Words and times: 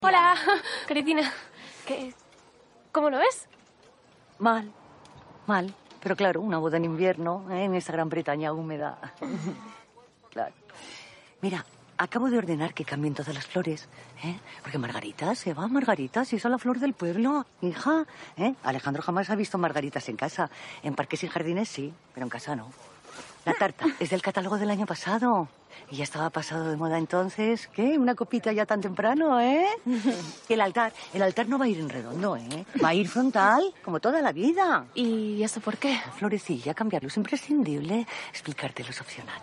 Hola, 0.00 0.36
Cristina. 0.86 1.32
¿Qué? 1.84 2.14
¿Cómo 2.92 3.10
lo 3.10 3.18
ves? 3.18 3.48
Mal, 4.38 4.70
mal. 5.48 5.74
Pero 6.00 6.14
claro, 6.14 6.40
una 6.40 6.58
boda 6.58 6.76
en 6.76 6.84
invierno, 6.84 7.44
¿eh? 7.50 7.64
en 7.64 7.74
esa 7.74 7.92
Gran 7.92 8.08
Bretaña 8.08 8.52
húmeda. 8.52 8.98
claro. 10.30 10.54
Mira, 11.40 11.66
acabo 11.96 12.30
de 12.30 12.38
ordenar 12.38 12.74
que 12.74 12.84
cambien 12.84 13.14
todas 13.14 13.34
las 13.34 13.46
flores, 13.48 13.88
¿eh? 14.22 14.38
Porque 14.62 14.78
Margarita 14.78 15.34
se 15.34 15.52
va, 15.52 15.66
Margarita, 15.66 16.24
si 16.24 16.36
es 16.36 16.44
la 16.44 16.58
flor 16.58 16.78
del 16.78 16.94
pueblo, 16.94 17.44
hija. 17.60 18.06
¿eh? 18.36 18.54
Alejandro 18.62 19.02
jamás 19.02 19.30
ha 19.30 19.34
visto 19.34 19.58
margaritas 19.58 20.08
en 20.08 20.16
casa. 20.16 20.48
En 20.84 20.94
parques 20.94 21.24
y 21.24 21.28
jardines 21.28 21.68
sí, 21.68 21.92
pero 22.14 22.24
en 22.24 22.30
casa 22.30 22.54
no. 22.54 22.70
La 23.48 23.54
tarta 23.54 23.86
es 23.98 24.10
del 24.10 24.20
catálogo 24.20 24.58
del 24.58 24.68
año 24.68 24.84
pasado. 24.84 25.48
Y 25.90 25.96
ya 25.96 26.04
estaba 26.04 26.28
pasado 26.28 26.68
de 26.68 26.76
moda 26.76 26.98
entonces. 26.98 27.66
¿Qué? 27.68 27.96
¿Una 27.96 28.14
copita 28.14 28.52
ya 28.52 28.66
tan 28.66 28.82
temprano, 28.82 29.40
eh? 29.40 29.66
el 30.50 30.60
altar, 30.60 30.92
el 31.14 31.22
altar 31.22 31.48
no 31.48 31.58
va 31.58 31.64
a 31.64 31.68
ir 31.68 31.78
en 31.78 31.88
redondo, 31.88 32.36
¿eh? 32.36 32.66
Va 32.84 32.90
a 32.90 32.94
ir 32.94 33.08
frontal, 33.08 33.72
como 33.82 34.00
toda 34.00 34.20
la 34.20 34.32
vida. 34.32 34.84
¿Y 34.94 35.42
eso 35.42 35.60
por 35.62 35.78
qué? 35.78 35.94
La 35.94 36.12
florecilla, 36.12 36.74
cambiarlo 36.74 37.08
es 37.08 37.16
imprescindible. 37.16 38.06
Explicártelo 38.30 38.90
es 38.90 39.00
opcional. 39.00 39.40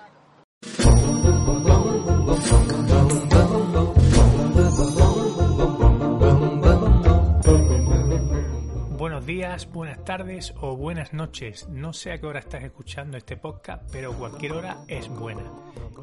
Buenas 9.64 10.04
tardes 10.04 10.54
o 10.60 10.76
buenas 10.76 11.14
noches. 11.14 11.70
No 11.70 11.94
sé 11.94 12.12
a 12.12 12.18
qué 12.18 12.28
hora 12.28 12.40
estás 12.40 12.62
escuchando 12.62 13.16
este 13.16 13.38
podcast, 13.38 13.90
pero 13.90 14.12
cualquier 14.12 14.52
hora 14.52 14.80
es 14.90 15.08
buena. 15.08 15.44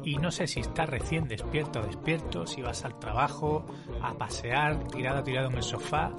Y 0.03 0.17
no 0.17 0.31
sé 0.31 0.47
si 0.47 0.59
estás 0.59 0.89
recién 0.89 1.27
despierto 1.27 1.81
o 1.81 1.85
despierto, 1.85 2.47
si 2.47 2.63
vas 2.63 2.83
al 2.83 2.97
trabajo, 2.97 3.67
a 4.01 4.15
pasear, 4.17 4.87
tirado 4.87 5.21
tirado 5.23 5.51
en 5.51 5.57
el 5.57 5.61
sofá. 5.63 6.11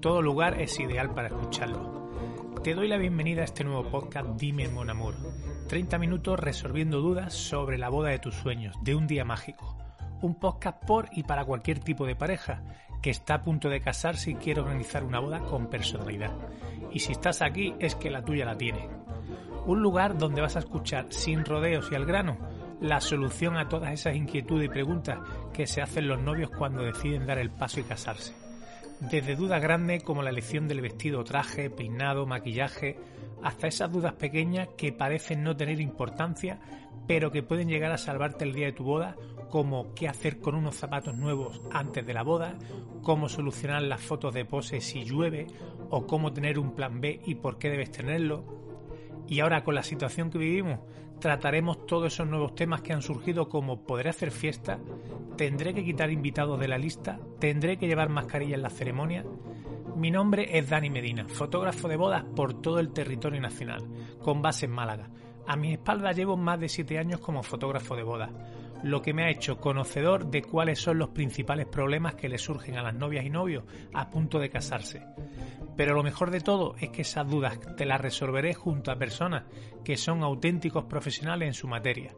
Todo 0.00 0.22
lugar 0.22 0.60
es 0.60 0.80
ideal 0.80 1.14
para 1.14 1.28
escucharlo. 1.28 2.10
Te 2.64 2.74
doy 2.74 2.88
la 2.88 2.96
bienvenida 2.96 3.42
a 3.42 3.44
este 3.44 3.62
nuevo 3.62 3.88
podcast 3.88 4.30
Dime 4.30 4.66
Mon 4.66 4.90
Amour. 4.90 5.14
30 5.68 5.98
minutos 5.98 6.40
resolviendo 6.40 7.00
dudas 7.00 7.32
sobre 7.32 7.78
la 7.78 7.90
boda 7.90 8.10
de 8.10 8.18
tus 8.18 8.34
sueños, 8.34 8.74
de 8.82 8.96
un 8.96 9.06
día 9.06 9.24
mágico. 9.24 9.81
Un 10.22 10.36
podcast 10.36 10.82
por 10.84 11.08
y 11.12 11.24
para 11.24 11.44
cualquier 11.44 11.80
tipo 11.80 12.06
de 12.06 12.16
pareja 12.16 12.62
que 13.02 13.10
está 13.10 13.34
a 13.34 13.42
punto 13.42 13.68
de 13.68 13.80
casarse 13.80 14.30
y 14.30 14.34
quiere 14.36 14.60
organizar 14.60 15.04
una 15.04 15.18
boda 15.18 15.40
con 15.40 15.68
personalidad. 15.68 16.32
Y 16.92 17.00
si 17.00 17.12
estás 17.12 17.42
aquí 17.42 17.74
es 17.80 17.96
que 17.96 18.10
la 18.10 18.24
tuya 18.24 18.44
la 18.44 18.56
tiene. 18.56 18.88
Un 19.66 19.82
lugar 19.82 20.16
donde 20.16 20.40
vas 20.40 20.56
a 20.56 20.60
escuchar 20.60 21.06
sin 21.10 21.44
rodeos 21.44 21.90
y 21.90 21.96
al 21.96 22.06
grano 22.06 22.38
la 22.80 23.00
solución 23.00 23.56
a 23.56 23.68
todas 23.68 23.92
esas 23.92 24.16
inquietudes 24.16 24.66
y 24.66 24.68
preguntas 24.68 25.18
que 25.52 25.66
se 25.66 25.82
hacen 25.82 26.08
los 26.08 26.20
novios 26.20 26.50
cuando 26.50 26.82
deciden 26.82 27.26
dar 27.26 27.38
el 27.38 27.50
paso 27.50 27.80
y 27.80 27.84
casarse. 27.84 28.34
Desde 29.10 29.34
dudas 29.34 29.60
grandes 29.60 30.04
como 30.04 30.22
la 30.22 30.30
elección 30.30 30.68
del 30.68 30.80
vestido, 30.80 31.24
traje, 31.24 31.70
peinado, 31.70 32.24
maquillaje, 32.24 32.98
hasta 33.42 33.66
esas 33.66 33.90
dudas 33.90 34.12
pequeñas 34.12 34.68
que 34.76 34.92
parecen 34.92 35.42
no 35.42 35.56
tener 35.56 35.80
importancia, 35.80 36.60
pero 37.08 37.32
que 37.32 37.42
pueden 37.42 37.68
llegar 37.68 37.90
a 37.90 37.98
salvarte 37.98 38.44
el 38.44 38.52
día 38.52 38.66
de 38.66 38.72
tu 38.72 38.84
boda, 38.84 39.16
como 39.50 39.92
qué 39.94 40.06
hacer 40.06 40.38
con 40.38 40.54
unos 40.54 40.76
zapatos 40.76 41.16
nuevos 41.16 41.60
antes 41.72 42.06
de 42.06 42.14
la 42.14 42.22
boda, 42.22 42.56
cómo 43.02 43.28
solucionar 43.28 43.82
las 43.82 44.00
fotos 44.00 44.34
de 44.34 44.44
pose 44.44 44.80
si 44.80 45.02
llueve, 45.02 45.48
o 45.90 46.06
cómo 46.06 46.32
tener 46.32 46.56
un 46.60 46.76
plan 46.76 47.00
B 47.00 47.20
y 47.26 47.34
por 47.34 47.58
qué 47.58 47.70
debes 47.70 47.90
tenerlo. 47.90 48.71
Y 49.28 49.40
ahora 49.40 49.64
con 49.64 49.74
la 49.74 49.82
situación 49.82 50.30
que 50.30 50.38
vivimos, 50.38 50.80
trataremos 51.20 51.86
todos 51.86 52.12
esos 52.12 52.28
nuevos 52.28 52.54
temas 52.54 52.82
que 52.82 52.92
han 52.92 53.02
surgido 53.02 53.48
como 53.48 53.84
¿podré 53.84 54.10
hacer 54.10 54.30
fiesta? 54.30 54.78
¿Tendré 55.36 55.72
que 55.72 55.84
quitar 55.84 56.10
invitados 56.10 56.58
de 56.58 56.68
la 56.68 56.78
lista? 56.78 57.20
¿Tendré 57.38 57.78
que 57.78 57.86
llevar 57.86 58.08
mascarilla 58.08 58.56
en 58.56 58.62
la 58.62 58.70
ceremonia? 58.70 59.24
Mi 59.96 60.10
nombre 60.10 60.58
es 60.58 60.68
Dani 60.68 60.90
Medina, 60.90 61.26
fotógrafo 61.28 61.86
de 61.86 61.96
bodas 61.96 62.24
por 62.34 62.60
todo 62.60 62.80
el 62.80 62.92
territorio 62.92 63.40
nacional, 63.40 63.86
con 64.20 64.42
base 64.42 64.66
en 64.66 64.72
Málaga. 64.72 65.10
A 65.46 65.56
mi 65.56 65.72
espalda 65.72 66.12
llevo 66.12 66.36
más 66.36 66.58
de 66.58 66.68
7 66.68 66.98
años 66.98 67.20
como 67.20 67.42
fotógrafo 67.42 67.94
de 67.94 68.02
bodas, 68.02 68.30
lo 68.82 69.00
que 69.00 69.12
me 69.12 69.24
ha 69.24 69.30
hecho 69.30 69.58
conocedor 69.58 70.26
de 70.26 70.42
cuáles 70.42 70.80
son 70.80 70.98
los 70.98 71.10
principales 71.10 71.66
problemas 71.66 72.14
que 72.14 72.28
le 72.28 72.38
surgen 72.38 72.76
a 72.76 72.82
las 72.82 72.94
novias 72.94 73.24
y 73.24 73.30
novios 73.30 73.64
a 73.92 74.10
punto 74.10 74.38
de 74.38 74.50
casarse. 74.50 75.02
Pero 75.76 75.94
lo 75.94 76.02
mejor 76.02 76.30
de 76.30 76.40
todo 76.40 76.74
es 76.80 76.90
que 76.90 77.02
esas 77.02 77.28
dudas 77.28 77.58
te 77.76 77.86
las 77.86 78.00
resolveré 78.00 78.54
junto 78.54 78.90
a 78.90 78.98
personas 78.98 79.44
que 79.84 79.96
son 79.96 80.22
auténticos 80.22 80.84
profesionales 80.84 81.48
en 81.48 81.54
su 81.54 81.68
materia. 81.68 82.14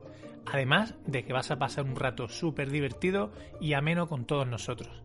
Además 0.47 0.95
de 1.07 1.25
que 1.25 1.33
vas 1.33 1.51
a 1.51 1.59
pasar 1.59 1.85
un 1.85 1.97
rato 1.97 2.29
súper 2.29 2.71
divertido 2.71 3.33
y 3.61 3.73
ameno 3.73 4.09
con 4.09 4.25
todos 4.25 4.47
nosotros. 4.47 5.03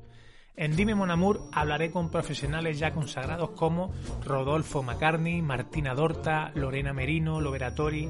En 0.55 0.75
Dime 0.75 0.93
Mon 0.93 1.09
Amour 1.09 1.47
hablaré 1.53 1.89
con 1.89 2.11
profesionales 2.11 2.77
ya 2.79 2.91
consagrados 2.91 3.51
como 3.51 3.93
Rodolfo 4.25 4.83
Macarni, 4.83 5.41
Martina 5.41 5.93
Dorta, 5.93 6.51
Lorena 6.53 6.91
Merino, 6.91 7.39
Loveratori, 7.39 8.09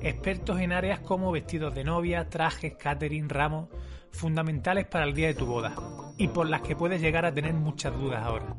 expertos 0.00 0.58
en 0.58 0.72
áreas 0.72 0.98
como 0.98 1.30
vestidos 1.30 1.72
de 1.72 1.84
novia, 1.84 2.28
trajes, 2.28 2.74
catering, 2.74 3.28
ramos, 3.28 3.68
fundamentales 4.10 4.86
para 4.86 5.04
el 5.04 5.14
día 5.14 5.28
de 5.28 5.34
tu 5.34 5.46
boda 5.46 5.74
y 6.16 6.28
por 6.28 6.48
las 6.48 6.62
que 6.62 6.74
puedes 6.74 7.00
llegar 7.00 7.26
a 7.26 7.32
tener 7.32 7.54
muchas 7.54 7.96
dudas 7.96 8.24
ahora. 8.24 8.56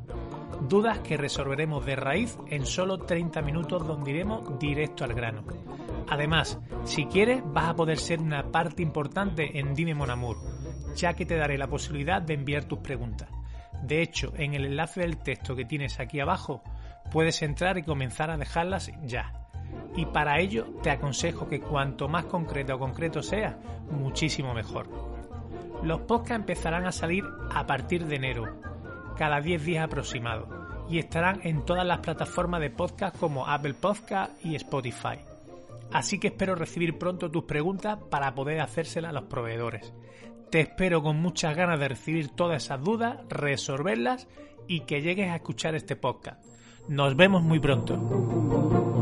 Dudas 0.68 1.00
que 1.00 1.18
resolveremos 1.18 1.86
de 1.86 1.96
raíz 1.96 2.38
en 2.48 2.66
solo 2.66 2.98
30 3.00 3.42
minutos 3.42 3.86
donde 3.88 4.12
iremos 4.12 4.58
directo 4.60 5.04
al 5.04 5.14
grano. 5.14 5.44
Además, 6.10 6.60
si 6.84 7.06
quieres, 7.06 7.42
vas 7.46 7.70
a 7.70 7.76
poder 7.76 7.98
ser 7.98 8.20
una 8.20 8.52
parte 8.52 8.82
importante 8.82 9.60
en 9.60 9.74
Dime 9.74 9.96
Mon 9.96 10.10
Amour, 10.10 10.38
ya 10.96 11.14
que 11.14 11.26
te 11.26 11.36
daré 11.36 11.58
la 11.58 11.68
posibilidad 11.68 12.22
de 12.22 12.36
enviar 12.36 12.66
tus 12.66 12.80
preguntas. 12.80 13.30
De 13.84 14.02
hecho, 14.02 14.34
en 14.38 14.54
el 14.54 14.66
enlace 14.66 15.02
del 15.02 15.18
texto 15.18 15.56
que 15.56 15.66
tienes 15.66 16.00
aquí 16.00 16.20
abajo, 16.20 16.64
puedes 17.12 17.42
entrar 17.42 17.78
y 17.78 17.84
comenzar 17.84 18.30
a 18.32 18.38
dejarlas 18.38 18.92
ya 19.04 19.46
y 19.96 20.06
para 20.06 20.40
ello 20.40 20.66
te 20.84 20.92
aconsejo 20.92 21.48
que 21.48 21.62
cuanto 21.62 22.08
más 22.08 22.26
concreto 22.26 22.76
o 22.76 22.80
concreto 22.80 23.24
sea, 23.24 23.58
muchísimo 23.92 24.54
mejor. 24.54 24.88
Los 25.84 26.02
podcasts 26.02 26.36
empezarán 26.36 26.86
a 26.86 26.92
salir 26.92 27.24
a 27.54 27.66
partir 27.66 28.06
de 28.06 28.16
enero, 28.16 28.62
cada 29.18 29.42
10 29.42 29.66
días 29.66 29.86
aproximado, 29.86 30.48
y 30.90 31.00
estarán 31.00 31.42
en 31.44 31.66
todas 31.66 31.86
las 31.86 32.00
plataformas 32.00 32.62
de 32.62 32.70
podcast 32.70 33.18
como 33.18 33.48
Apple 33.48 33.74
Podcast 33.74 34.34
y 34.46 34.56
Spotify. 34.56 35.20
Así 35.92 36.20
que 36.20 36.28
espero 36.28 36.56
recibir 36.56 36.98
pronto 36.98 37.32
tus 37.32 37.44
preguntas 37.44 37.98
para 38.10 38.34
poder 38.36 38.62
hacérselas 38.62 39.10
a 39.10 39.14
los 39.14 39.24
proveedores. 39.24 39.94
Te 40.50 40.62
espero 40.62 41.02
con 41.02 41.18
muchas 41.22 41.56
ganas 41.56 41.80
de 41.80 41.90
recibir 41.90 42.30
todas 42.30 42.64
esas 42.64 42.84
dudas, 42.84 43.18
resolverlas 43.30 44.28
y 44.68 44.82
que 44.82 45.02
llegues 45.02 45.30
a 45.30 45.36
escuchar 45.36 45.76
este 45.76 45.96
podcast. 45.96 46.44
Nos 46.88 47.16
vemos 47.16 47.42
muy 47.42 47.60
pronto. 47.60 48.95